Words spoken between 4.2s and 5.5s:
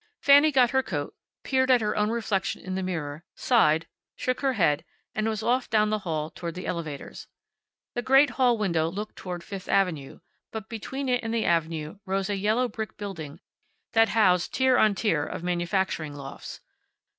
her head, and was